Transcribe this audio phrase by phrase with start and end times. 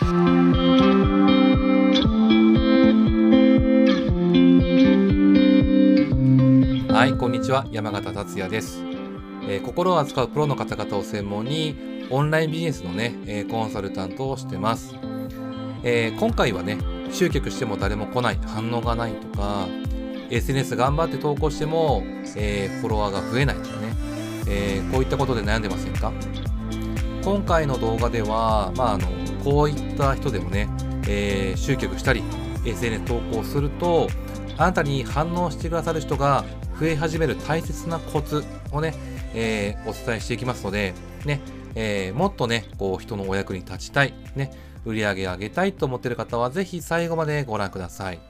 [0.00, 0.06] は
[7.06, 7.64] い、こんにちは。
[7.70, 8.82] 山形達也です、
[9.48, 14.96] えー、心を扱うプロの方々を専門に、オンラインビジネスのね、えー、コンサルタントをしてます。
[15.84, 16.78] えー、今回はね、
[17.12, 19.68] 集客しても誰も来ない、反応がないとか、
[20.28, 22.02] SNS 頑張って投稿しても、
[22.36, 23.94] えフォロワーが増えないとかね、
[24.48, 26.12] えこういったことで悩んでませんか？
[27.24, 29.08] 今回の動画では、まあ、あの
[29.44, 30.68] こういった人でもね、
[31.06, 32.22] えー、集客したり
[32.64, 34.08] SNS 投稿すると
[34.56, 36.44] あなたに反応してくださる人が
[36.80, 38.94] 増え始める大切なコツをね、
[39.34, 40.94] えー、お伝えしていきますので、
[41.26, 41.40] ね
[41.74, 44.50] えー、もっとねこう人のお役に立ちたい、ね、
[44.84, 48.20] 売り上げ上げたいと思っている方はぜひ最後までご覧ください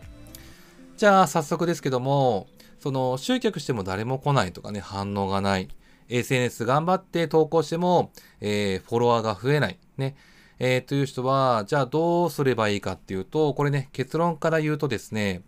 [0.96, 2.48] じゃあ早速ですけども
[2.80, 5.68] その集客しても誰も来ないとかね反応がない
[6.09, 9.78] SNS 頑張って投稿しても、えー、フォロワーが増えない。
[9.96, 10.16] ね。
[10.58, 15.42] えー、という人は、じゃあどうすればいいかっていうと、これね、結論から言うとですね、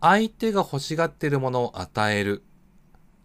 [0.00, 2.42] 相手が欲しがってるものを与える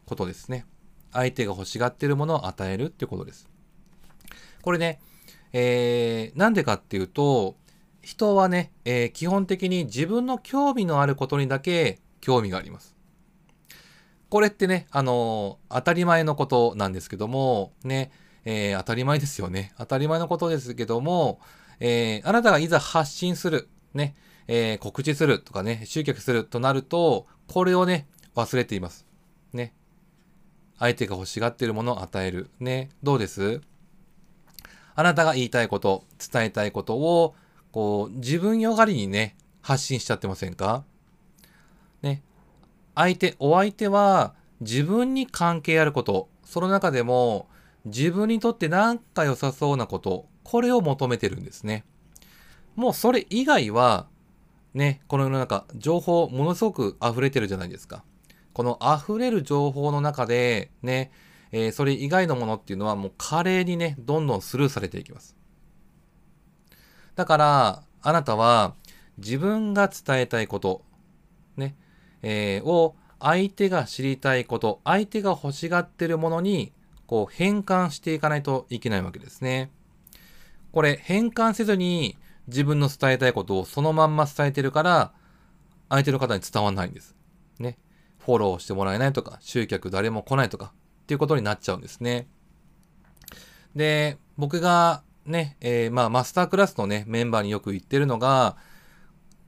[0.05, 0.65] ことですね。
[1.11, 3.49] 相手が欲しがってるものを与えるっていうことです。
[4.61, 4.99] これね、
[5.53, 7.55] えー、なんでかっていうと、
[8.01, 12.95] 人はね、えー、基本的に自分の興味のあることにだけ興味があります。
[14.29, 18.11] これってね、あのー、当たり前のことなんですけども、ね、
[18.49, 19.73] えー、当たり前ですよね。
[19.77, 21.41] 当たり前のことですけども、
[21.81, 24.15] えー、あなたがいざ発信する、ね、
[24.47, 29.05] えー、告知するとかね、集客するとなると、これをね、忘れています。
[29.51, 29.73] ね。
[30.79, 32.49] 相手が欲しがっているものを与える。
[32.61, 32.87] ね。
[33.03, 33.59] どうです？
[34.95, 37.35] あなたが言いたいこと、伝えたいことを、
[37.73, 40.85] こう、自分よがりにね、発信しちゃってませんか？
[42.01, 42.23] ね。
[42.95, 47.49] 相手、お相手は自分に関係あること、その中でも
[47.87, 51.85] 自分にとって何か良さそうなこと、これを求めてるんですね。
[52.75, 54.07] もうそれ以外は、
[54.73, 58.03] ね、この世の中、情報ものすごく溢れてるじゃないですか。
[58.53, 61.11] この溢れる情報の中で、ね、
[61.51, 65.35] えー、それ以外のものっていうのはもう華麗にね、どんどんスルーされていきます。
[67.15, 68.75] だから、あなたは
[69.17, 70.83] 自分が伝えたいこと、
[71.55, 71.75] ね、
[72.21, 76.73] えー、を相手が知りたいこと、相手が欲しがってるものに、
[77.07, 79.71] こう変換していかないといけないわけですね。
[80.71, 85.13] これ変換せずに自分の伝えたいことをそのまんま伝えてるから、
[85.89, 87.15] 相手の方に伝わらないんです。
[87.59, 87.77] ね。
[88.19, 90.73] フォローしてもらえないとか、集客誰も来ないとか、
[91.03, 92.27] っていうことになっちゃうんですね。
[93.75, 98.57] で、僕がね、えー、まあ、マスタークラスのね、メンバーによく言ってるのが、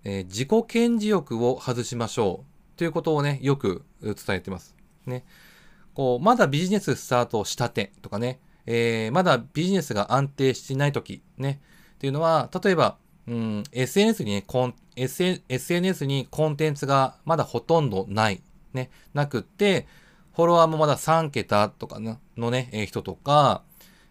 [0.04, 2.78] えー、自己顕示欲を外しましょう。
[2.78, 4.76] ということをね、よく伝えてます。
[5.06, 5.26] ね。
[5.94, 11.62] こう、まだビジネススタートしたてとかね、えー、まだビジネスが安定していないとき、ね、
[11.96, 18.42] っていうのは、例えば、うん、SNS にね、コン、SNS にコンテンツがまだほとんどない、
[18.74, 19.88] ね、なくって、
[20.36, 22.00] フォロワーもまだ3桁とか
[22.38, 23.64] のね、えー、人とか、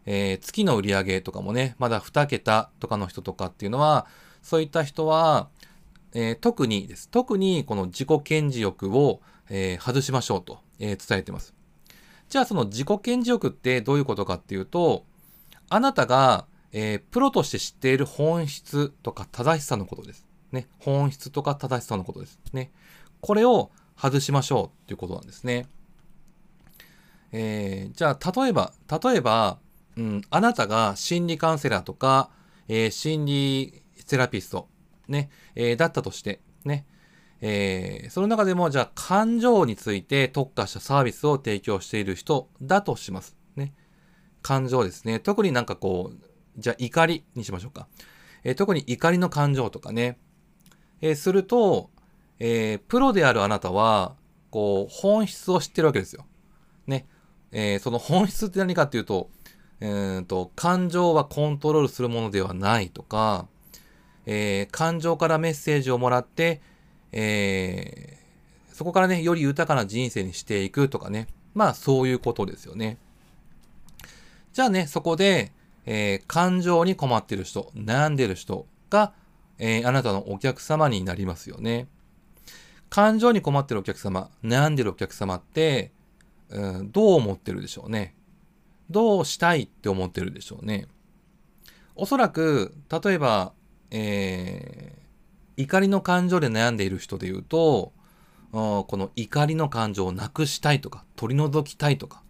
[0.07, 4.07] えー、月の売り上げとかもね、まだ2桁とかの人とかっていうのは、
[4.43, 5.49] そういった人は、
[6.15, 7.09] えー、特にです。
[7.09, 11.58] 特にこの自己顕示欲を、えー、外しましょうと、えー、伝えてます。
[12.29, 15.05] じゃあその自己顕示欲ってどういうことかっていうと、
[15.69, 20.27] あなたが、えプロとして知っている本質とか正しさのことです。
[20.53, 20.67] ね。
[20.79, 22.39] 本質とか正しさのことです。
[22.53, 22.71] ね。
[23.21, 25.67] これを外しましょうっていうことなんですね。
[27.33, 28.73] えじゃあ例えば、
[29.03, 29.59] 例えば、
[29.97, 32.31] うん、あなたが心理カウンセラーとか、
[32.69, 34.69] え心理セラピスト
[35.09, 36.87] ね、えー、だったとして、ね、
[37.41, 43.37] えー、その中でも、じゃあ、感情について特化したサービスを提供している人だとします。
[43.57, 43.75] ね。
[44.43, 45.21] 感情ですね。
[45.21, 46.19] 特になんかこう、
[46.57, 47.87] じゃあ、怒りにしましょうか。
[48.43, 50.19] えー、特に怒りの感情とかね。
[51.01, 51.91] えー、すると、
[52.41, 54.17] えー、プロであるあなたは、
[54.51, 56.27] こう、本質を知ってるわけですよ。
[56.87, 57.07] ね。
[57.53, 59.31] えー、その本質って何かっていうと、
[59.81, 63.47] えーと、感情はコントロールするものではないとか、
[64.27, 66.61] えー、感情からメッセージをもらって、
[67.13, 71.29] えー、そこからね、より豊かな人生にしていくとかね。
[71.55, 72.99] まあ、そういうことですよね。
[74.53, 75.53] じゃあね、そこで、
[75.87, 79.13] えー、感情に困ってる人、悩んでる人が、
[79.59, 81.89] えー、あなたのお客様になりますよね。
[82.91, 85.93] 感情に困ってるお客様、悩んでるお客様って、
[86.51, 88.15] うん、どう思ってるでしょうね。
[88.91, 90.87] どうしたいって思ってるでしょうね。
[91.95, 93.53] おそらく、例えば、
[93.91, 95.08] えー、
[95.59, 97.93] 怒りの感情で悩んでいる人で言うと、
[98.53, 102.23] この怒りの感情をなくしたいとか、取り除きたいとか、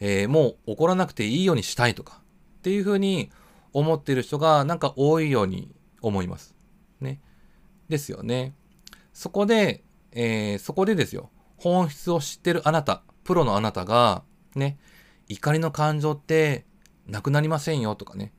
[0.00, 2.22] えー、もう怒らなくていいようにしたいとか、
[2.58, 3.30] っていうふうに
[3.74, 5.70] 思っている人がなんか多いように
[6.00, 6.56] 思います。
[7.00, 7.20] ね。
[7.90, 8.54] ですよね。
[9.12, 11.30] そこで、えー、そこでですよ。
[11.58, 14.22] 本質を知ってるあなた、プロのあなたが、
[14.54, 14.78] ね、
[15.28, 16.64] 怒りの感情って
[17.06, 18.32] なくなりませんよとかね。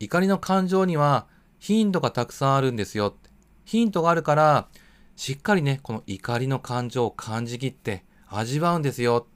[0.00, 1.26] 怒りの感情には
[1.58, 3.27] ヒントがたくさんあるんですよって。
[3.68, 4.66] ヒントがあるから、
[5.14, 9.26] しっかりね、この怒りの感情を感じきって味わうんですよ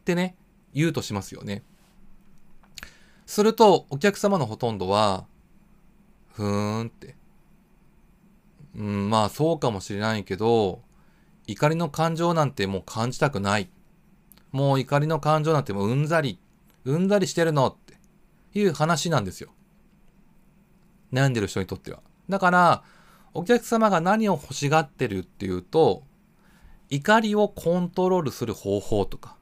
[0.00, 0.36] ってね、
[0.72, 1.64] 言うとしますよね。
[3.26, 5.26] すると、お客様のほとんどは、
[6.32, 7.16] ふーんって。
[8.76, 10.82] うん、まあそうかもしれないけど、
[11.48, 13.68] 怒りの感情なんてもう感じたくない。
[14.52, 16.38] もう怒りの感情なんてもううんざり、
[16.84, 17.94] うんざりしてるのって
[18.56, 19.50] いう話なんですよ。
[21.12, 22.00] 悩んでる人にとっては。
[22.28, 22.84] だから、
[23.36, 26.04] お客様が何を欲しがってるっていうと、
[26.88, 29.36] 怒りをコントロールする方法とか、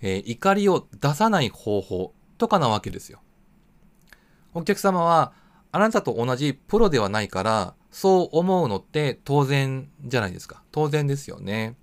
[0.00, 3.20] えー、怒りを出さない方法とかなわけですよ。
[4.54, 5.32] お客様は、
[5.70, 10.62] あなたと同じプロではないから、そう思うのって当然じゃないですか。
[10.72, 11.76] 当然ですよね。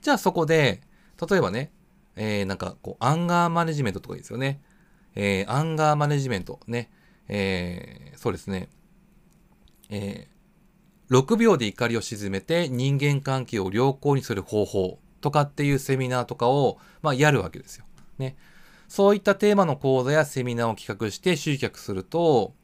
[0.00, 0.82] じゃあそこで、
[1.28, 1.72] 例えばね、
[2.16, 4.60] えー、なんかこう、アンガーマネジメントとかいいですよね。
[5.14, 6.90] えー、アンガーマネジメントね。
[7.28, 8.68] えー、そうですね。
[9.90, 10.37] えー、
[11.10, 17.84] 6秒で怒りを鎮めて人間関係を良好にする方法とかっていうセミナーとかを、まあ、やるわけですよ。
[18.18, 18.36] ね。
[18.88, 22.54] そういったテーマの講座やセミナーを企画して集客すると、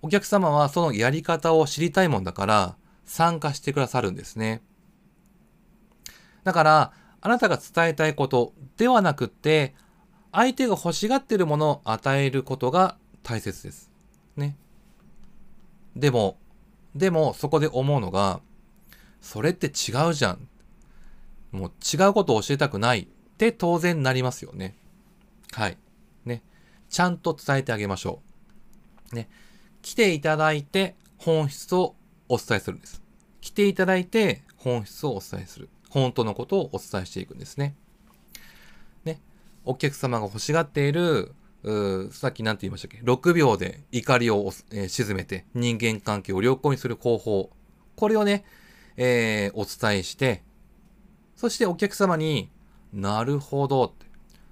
[0.00, 4.62] お客様はそのやり方を知りたいもんだから参加してくださるんですね。
[6.44, 9.74] だから、あなたが伝えたいことではなくって、
[10.32, 13.92] 相手が欲しがっているものを与えることが大切です。
[14.36, 14.56] ね。
[15.94, 16.38] でも、
[16.94, 18.40] でもそこで思うのが、
[19.20, 20.48] それって違うじゃん。
[21.52, 23.06] もう違うことを教えたくないっ
[23.36, 24.74] て当然なりますよね。
[25.52, 25.78] はい。
[26.24, 26.42] ね。
[26.88, 28.20] ちゃんと伝えてあげましょ
[29.12, 29.14] う。
[29.14, 29.28] ね。
[29.82, 31.94] 来ていただいて本質を
[32.28, 33.02] お伝えするんです。
[33.40, 35.68] 来ていただいて本質をお伝えする。
[35.90, 37.74] 本当のことをお伝えしていくんですね。
[39.04, 39.20] ね。
[39.64, 41.34] お客様が欲しがっている
[42.10, 47.50] さっき何て言いましたっけ ?6 秒で怒りを、えー、沈めて人間関係を良好にする方法。
[47.94, 48.44] これをね、
[48.96, 50.42] えー、お伝えして、
[51.36, 52.50] そしてお客様に
[52.92, 54.06] なるほどって、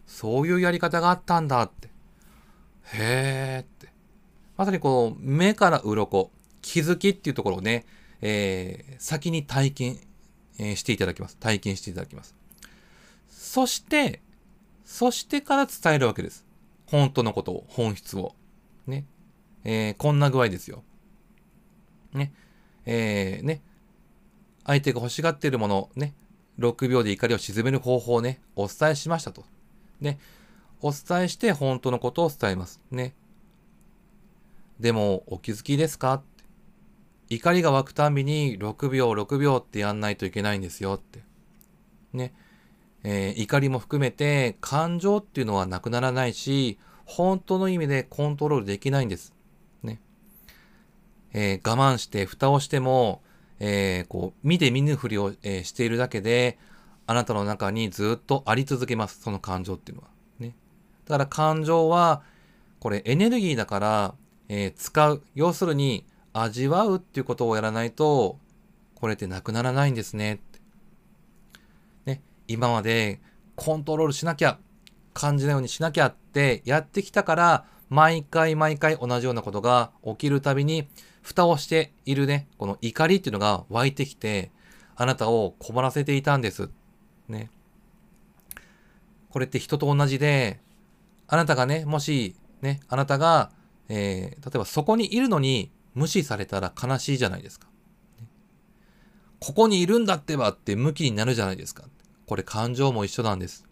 [0.06, 1.88] そういうやり方があったんだって、
[2.92, 3.92] へーって。
[4.56, 6.30] まさにこう、目から鱗、
[6.62, 7.86] 気づきっていうところをね、
[8.20, 9.98] えー、先に体験、
[10.58, 11.36] えー、していただきます。
[11.38, 12.36] 体験していただきます。
[13.28, 14.20] そして、
[14.84, 16.44] そしてから伝えるわけです。
[16.90, 18.34] 本当のことを、本質を。
[18.86, 19.06] ね。
[19.64, 20.82] えー、こんな具合ですよ。
[22.12, 22.32] ね。
[22.84, 23.62] えー、ね。
[24.66, 26.14] 相手が欲しがっているもの、ね。
[26.58, 29.44] 6秒で怒りを鎮める方法をね、お伝えしましたと。
[30.00, 30.18] ね。
[30.82, 32.80] お伝えして本当のことを伝えます。
[32.90, 33.14] ね。
[34.80, 36.22] でも、お気づきですか？
[37.28, 41.20] 怒りが湧くたびに6秒、6秒ってやんないといけないんですよって。
[42.12, 42.34] ね。
[43.02, 49.34] えー、怒りも含めて感情っていうのはなくならないし、本当の意味でコントロールできないんです。
[49.82, 50.00] ね。
[51.32, 53.22] えー、我慢して蓋をしても、
[53.58, 56.58] えー、こう、見て見ぬふりを、えしているだけで、
[57.06, 59.20] あなたの中にずっとあり続けます。
[59.20, 60.08] その感情っていうのは。
[60.38, 60.54] ね。
[61.06, 62.22] だから感情は、
[62.78, 64.14] これエネルギーだから、
[64.48, 65.22] え使う。
[65.34, 68.38] 要するに、味わうっていうことをやらないと、
[68.94, 70.40] これってなくならないんですね。
[72.50, 73.20] 今まで
[73.54, 74.58] コントロールしなきゃ、
[75.14, 80.88] 感じないようにしなきゃってやってきたから、毎回毎回同じようなことが起きるたびに、
[81.22, 84.50] 蓋をしているね、この怒りっていうのが湧いてきて、
[84.96, 86.70] あなたを困らせていたんです。
[87.28, 87.50] ね。
[89.28, 90.58] これって人と同じで、
[91.28, 93.52] あなたがね、もし、ね、あなたが、
[93.88, 97.68] えー、例えばそこにいるのに無視されたら悲しいじゃないですか。
[99.38, 101.84] ここにいるんだってばって向きになるじゃないですか。
[102.30, 103.66] これ感情も一緒なんです。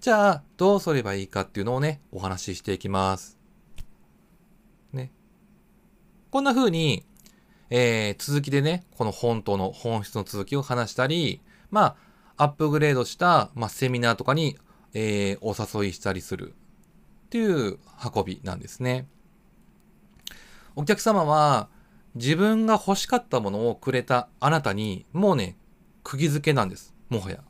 [0.00, 3.38] じゃあ、どうすればいいかっていうのをね、お話ししていきます。
[4.92, 5.10] ね。
[6.30, 7.06] こんな風に、
[7.70, 11.96] えー、続きでね、この本当の本質の続きを話したり、ま
[12.36, 14.58] あ、アップグレードした、まあ、セミナーとかに、
[14.92, 17.78] えー、お誘いしたりするっていう
[18.14, 19.08] 運びなんですね。
[20.76, 21.70] お客様は
[22.14, 25.56] 自分が欲しかったものをくれたあなたにもうね、
[26.04, 26.94] 釘付けなんです。
[27.08, 27.42] もはや。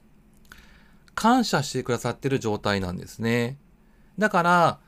[1.14, 3.58] 感謝してくださってる状態なんですね。
[4.18, 4.80] だから、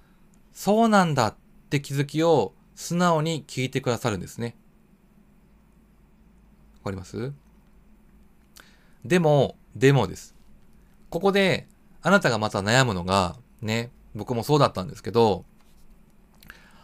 [0.53, 1.35] そうなんだっ
[1.69, 4.57] て気づきを素直に聞いてくださるんですね。
[6.79, 7.33] わかります？
[9.05, 10.35] でも、でもです。
[11.11, 11.69] ここで、
[12.03, 15.45] あなたがまた悩むのが、ね、僕もそうだったんですけど、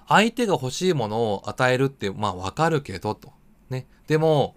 [0.09, 3.33] 相手が欲しいものを与えるって、まあわかるけど、と。
[3.71, 3.87] ね。
[4.07, 4.57] でも、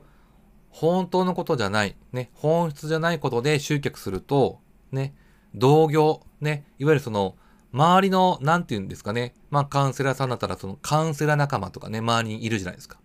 [0.76, 2.30] 本当のことじゃない、ね。
[2.34, 4.60] 本質じゃないことで集客すると、
[4.92, 5.16] ね。
[5.54, 6.66] 同業、ね。
[6.80, 7.38] いわゆるその、
[7.72, 9.36] 周りの、なんて言うんですかね。
[9.50, 13.00] まあ、カウンセラーさんだったら、その、カウンセラー仲間とかね、周りにいるじゃないですか。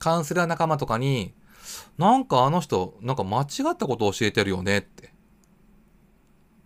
[0.00, 1.34] カウンセラー仲間とかに、
[1.98, 5.14] なんかあの人、なんか間違ったことを教えてるよねって。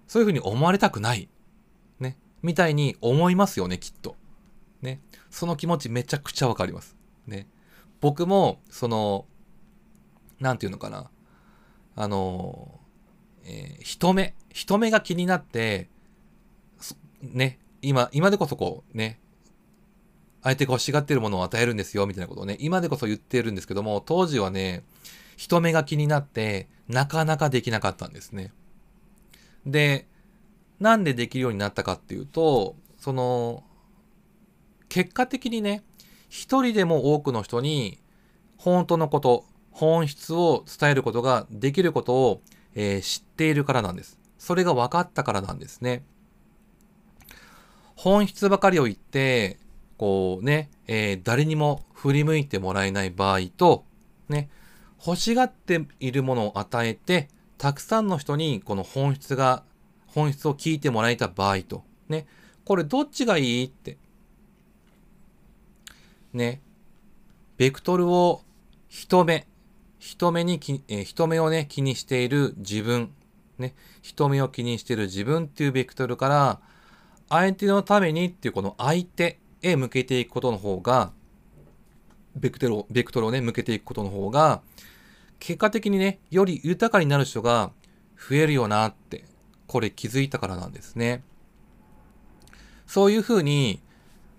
[0.07, 1.29] そういうふうに思われたくない。
[2.01, 2.17] ね。
[2.41, 4.17] みたいに思いますよね、きっと。
[4.81, 5.03] ね。
[5.29, 6.97] その気持ちめちゃくちゃわかります。
[7.27, 7.49] ね。
[8.01, 9.27] 僕も、その、
[10.43, 11.09] なんていうのかな。
[11.95, 12.81] あの、
[13.45, 15.89] えー、人目、人目が気になって、
[17.23, 19.21] ね、今、今でこそこう、ね、
[20.43, 24.85] 相手が欲しがってるものを与えるんですよ、みたいなことをね、今でこそ言ってるんですけども、当時はね、
[25.37, 28.53] 人目が気になって、なかなかできなかったんですね。
[29.65, 30.09] で、
[30.81, 33.63] なんでできるようになったかっていうと、その、
[34.89, 35.85] 結果的にね、
[36.29, 38.01] 一人でも多くの人に、
[38.57, 42.43] 本当のこと、本質を伝えることができることを、
[42.75, 44.19] えー、知っているからなんです。
[44.39, 46.05] それが分かったからなんですね。
[47.97, 49.59] 本質ばかりを言って、
[49.97, 53.85] こうね、えー、誰にも振り向いてもらえない場合と、
[54.29, 54.51] ね、
[55.05, 59.63] 欲しがっているものを与えて、たくさんの人にこの本質が、
[60.07, 62.27] 本質を聞いてもらえた場合と、ね、
[62.65, 63.97] これどっちがいいって。
[66.33, 66.61] ね、
[67.57, 68.43] ベクトルを
[68.89, 69.47] 人目、
[70.03, 70.55] 人目に、
[70.89, 73.13] えー、人目をね、気にしている自分、
[73.57, 76.61] ね、人目を気にしている自分っていうベクトルから、
[77.29, 81.13] 相手のためにっていうこの相手、へ向けていくことの方が、
[82.35, 84.61] ベクトルを、ベクトルをね、向けていくことの方が、
[85.39, 87.71] 結果的にね、より豊かになる人が
[88.17, 89.25] 増えるよなって、
[89.69, 91.23] これ気づいたからなんですね。
[92.89, 93.81] そういうふうに、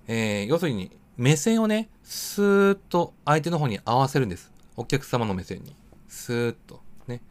[0.08, 4.53] えー、要するに、目線をね、スーッと相手の方に合わせるんです。
[4.76, 5.76] お客様の目線に。
[6.08, 6.82] スーッと。
[7.08, 7.22] ね。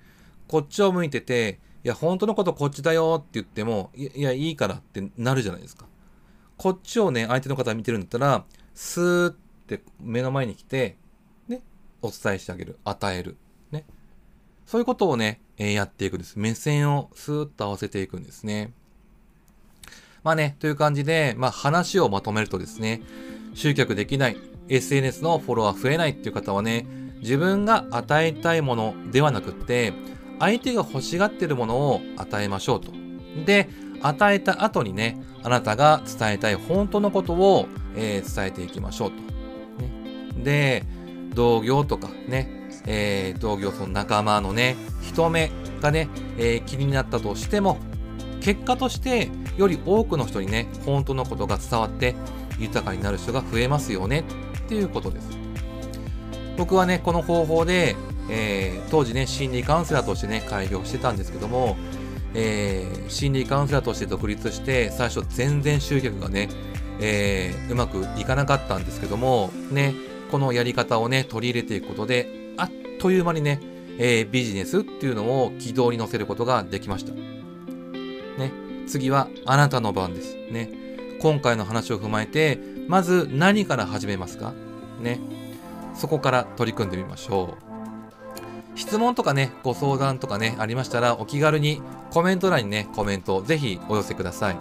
[0.48, 5.86] こっちを向いてて、いや、本当のことこっちだよって言っても、いや、いいからってなるじゃないですか。
[6.56, 8.44] こっちをね、相手の方見てるんだったら、
[8.74, 10.96] スーって目の前に来て、
[11.48, 11.60] ね、
[12.02, 12.78] お伝えしてあげる。
[12.84, 13.36] 与える。
[13.72, 13.84] ね。
[14.66, 16.38] そういうことをね、え、やっていくんです。
[16.38, 18.72] 目線をスーッと合わせていくんですね。
[20.22, 23.02] まあね、という感じで、まあ話をまとめるとですね、
[23.54, 24.36] 集客できない、
[24.68, 26.86] SNS のフォロワー増えないっていう方はね、
[27.22, 29.94] 自分が与えたいものではなくって、
[30.38, 32.92] 相手が欲しがってるものを与えましょうと。
[33.46, 33.68] で、
[34.02, 39.16] 与えた後にね、あなたが伝えたい本当のことを、えー、伝えていきましょうと。
[39.82, 40.84] ね、で、
[41.34, 47.78] 同業とかね、えー、同業その仲間のね、人目がね、えー、気になったとしても、
[48.40, 52.16] 結果としてより多くの人にね、本当のことが伝わって
[52.58, 54.24] 豊かになる人が増えますよね
[54.64, 55.41] っていうことです。
[56.62, 57.96] 僕はね、この方法で、
[58.30, 61.76] えー、当時ね、心理カウンセラーとしてね、開業してたんですけども、
[62.34, 66.48] えー、心理カウンセラーとして独立して、最初全然集客がね、
[67.00, 69.92] えー、うまくいかなかったんですけども、ね、
[70.30, 73.58] このやり方をね、取り入れていくことで、あっという間にね、
[73.98, 77.12] えー、ビジネスっていうのを軌道に乗せることができました。
[77.12, 78.52] ね、
[78.86, 80.36] 次はあなたの番です。
[80.48, 80.70] ね、
[81.20, 84.52] 今回の話を踏まえて、まず何から始めますか？
[85.00, 85.18] ね、
[85.94, 87.72] そこから取り組んでみましょう。
[88.74, 94.56] 質問とかね、ご相談とかね、ありましたら、お気軽にコメント欄にね、コメントをぜひお寄せください。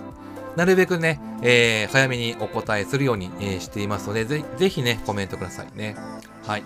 [0.55, 5.95] なるべくね、えー、早めにお答えするように、えー、していますので、ぜぜひね、コメントくださいね。
[6.45, 6.63] はい。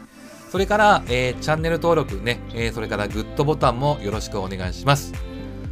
[0.51, 5.13] それから、えー、チャンネル登録ね、え、それからグッドボタンもよろしくお願いします。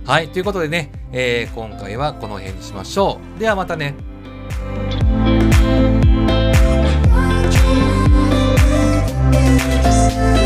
[0.06, 0.28] はい。
[0.28, 3.40] ということでね、え、今回はこの辺にしましょう。
[3.40, 3.96] ではまたね。
[9.64, 10.43] Peace.